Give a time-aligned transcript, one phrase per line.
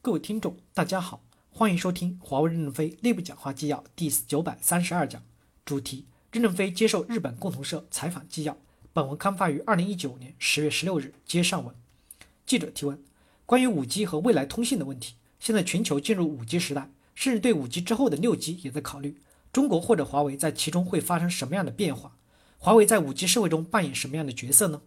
[0.00, 5.20] 各位听众，大家好，欢迎收听华为任正非内部讲话纪要第九百三十二讲，
[5.64, 8.56] 主题：任正非接受日本共同社采访纪要。
[8.92, 11.12] 本文刊发于二零一九年十月十六日。
[11.26, 11.74] 接上文，
[12.46, 13.02] 记者提问：
[13.44, 19.20] 关于五 G 和未来通信的问题，现在全球进入五 G 时代，甚至对五 G 之后的六 G 也在考虑。
[19.52, 22.16] 中国或者华为在其中会发生什么样的变化？
[22.58, 24.80] 华为在五 G 社会中扮演什么样的角色呢？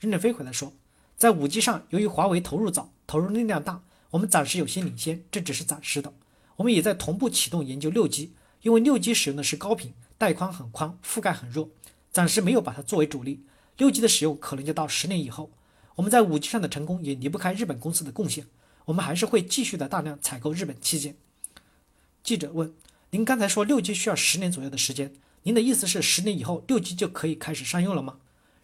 [0.00, 0.72] 任正非回答说，
[1.16, 3.80] 在五 G 上，由于华为投入早，投入力量大。
[4.16, 6.10] 我们暂时有些领先，这只是暂时的。
[6.56, 11.68] 我们也在同步启动研究六 G，因为六 G 使用的是高频，带宽很宽，覆盖很弱，
[12.10, 13.44] 暂时没有把它作为主力。
[13.76, 15.50] 六 G 的使用可能就到十年以后。
[15.96, 18.46] 我们在五 G 上的成功也离不开日本公司的贡献，
[18.86, 21.16] 我们还是会继续的大量采购日本器件。
[22.22, 22.72] 记者问：
[23.10, 25.12] 您刚才说六 G 需要十年左右的时间，
[25.42, 28.16] 您的意思是十年以后六 G 就可以开始商用了吗？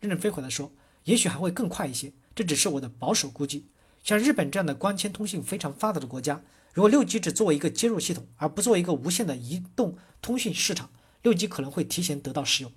[0.00, 0.70] 任正非回答说：
[1.04, 3.64] 也许还会更快一些，这只是我的保守估计。
[4.08, 6.40] 像日本这样的光纤通信非常发达的国家，
[6.72, 10.88] 如果六 G 只作为一个接入系统，而不作为一个无线的移动通讯市场，
[11.20, 12.72] 六 G 可能会提前得到使用。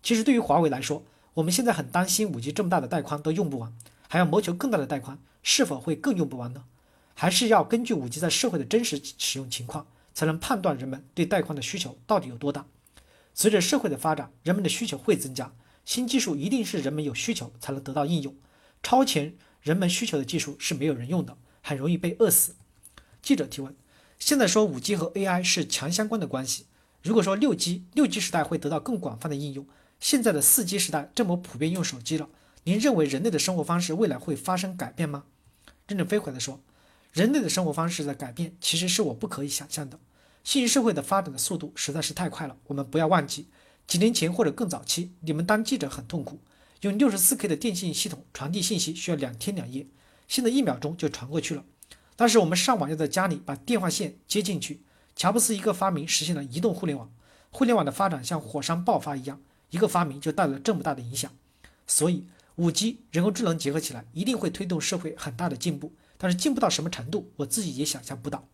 [0.00, 6.62] 其实对于华为来说，我们现在很担心五 G 这么大的带宽都用不完，还要谋求更大的带宽，是否会更用不完呢？
[7.14, 12.64] 还是要根据五 G 在社会的真实使用情况，才能判断人们对带宽的需求到底有多大。
[13.34, 15.52] 随着社会的发展，人们的需求会增加，
[15.84, 18.32] 新技术一定是人们有需求才能得到应用，
[18.84, 19.34] 超前。
[19.66, 22.54] 人们需求的技术是没有人用的，很容易被饿死。
[23.20, 23.74] 记者提问：
[24.16, 26.66] 现在说五 G 和 AI 是强相关的关系，
[27.02, 29.66] 如果说六 G 六 G 时代会得到更广泛的应用，
[29.98, 32.28] 现在的四 G 时代这么普遍用手机了，
[32.62, 35.24] 您认为人类的生活方式未来会发生改变吗？
[35.88, 36.60] 任正非回答说：
[37.12, 39.98] 人类的生活方式的改变，其实是我不可以想象的。
[40.44, 43.48] 信息社会的发展的速度实在是太快了，我们不要忘记，
[43.88, 46.38] 几年前或者更早期，你们当记者很痛苦。
[46.86, 49.86] 用六十四 K 的电信系统传递信息需要两天两夜，
[50.28, 51.64] 现在一秒钟就传过去了。
[52.14, 54.82] 但是我们上网要在家里把电话线接进去。
[55.14, 57.10] 乔布斯一个发明实现了移动互联网，
[57.50, 61.32] 互联网的发展像火山爆发一样，一个发明就带来这么大的影响。
[61.86, 65.92] 所以五 G 人工智能结合起来，一定会推动社会很大的进步。
[66.18, 68.46] 但是进步到什么程度，我自己也想象不到。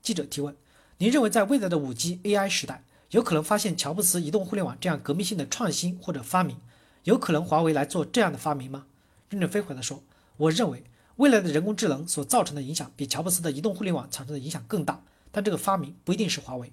[0.00, 0.54] 记者提问：
[0.98, 6.56] 您认为在未来的五 G AI 时代，有可能发现乔布斯移动互联网这样革命性的创新或者发明？
[7.04, 8.86] 有可能华为来做这样的发明吗？
[9.30, 10.02] 任正非回答说
[10.38, 10.84] ：“我认为
[11.16, 16.72] 未来的人工智能所造成的影响比乔布斯的移动互联网产生的影响更大，但这个发明不一定是华为。”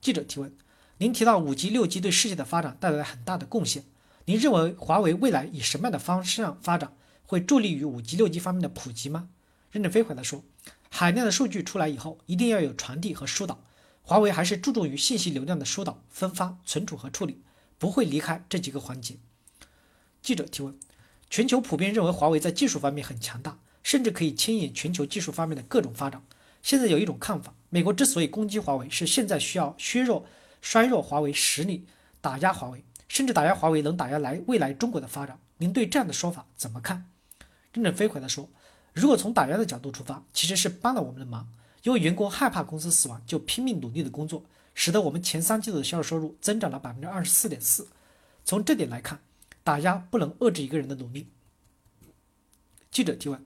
[0.00, 0.54] 记者提问
[0.98, 3.84] ：“您提到五 G、六 G 对世界的发展带来了很大的贡献，
[4.24, 6.92] 您认为华为未来以什么样的方向发展
[7.26, 9.28] 会助力于五 G、六 G 方面的普及吗？”
[9.72, 10.42] 任正非回答说
[10.90, 13.62] ：“海量的数据出来以后，一定要有传递和疏导，
[14.02, 17.40] 华为还是注重于信息流量的疏导、分发、存储和处理，
[17.78, 19.16] 不会离开这几个环节。”
[20.22, 20.78] 记者提问：
[21.28, 26.22] 全球普遍认为华为在技术方面很强大，甚至可以牵引全球技术方面的各种发展。
[26.62, 30.26] 现在有一种看法，美国之所以攻击华为，是现在需要削弱、
[30.60, 31.86] 衰弱华为实力，
[32.20, 35.38] 打压华为，甚至打压华为能打压来未来中国的发展。
[35.56, 37.06] 您对这样的说法怎么看？
[37.72, 38.48] 任正非回答说：
[38.92, 41.48] 如果从打压的角度出发，其实是帮了我们的忙，
[41.82, 44.44] 因为员工害怕公司死亡，就拼命努力的工作，
[44.74, 47.88] 使得我们前三季度的销售收入增长了百分之二十四点四。
[48.44, 49.18] 从这点来看。
[49.62, 51.28] 打压不能遏制一个人的努力。
[52.90, 53.44] 记者提问：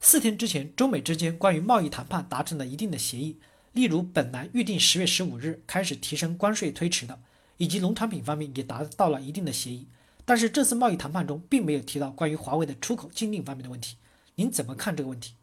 [0.00, 3.38] 四天之前，中美之间关于贸易谈判达成了一定的协议，
[3.72, 7.20] 例如本来预定十月十五日开始提升关税推迟的，
[7.56, 9.86] 以及农产品方面也达到了一定的协议。
[10.24, 13.96] 但是这次贸易谈判中并没有提到关于华为的出口禁令方面的问题。
[14.34, 15.34] 您怎么看这个问题？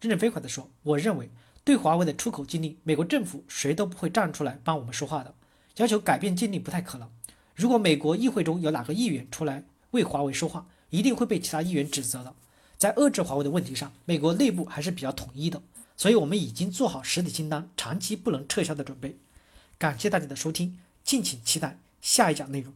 [0.00, 1.30] 任正非回答说：“我认为
[1.64, 5.34] 对华为的出口禁令，美国政府谁都不会站出来帮我们说话的，
[5.76, 7.10] 要求改变禁令不太可能。”
[7.54, 12.34] 如果美国议会中有哪个议员出来为华为说话，一定会被其他议员指责的。
[12.76, 15.62] 在遏制华为的问题上，美国内部还是比较统一的，
[15.96, 19.16] 所以我们已经做好实体清单、长期不能撤销的准备。
[19.78, 22.74] 感谢大家的收听，敬请期待下一讲内容。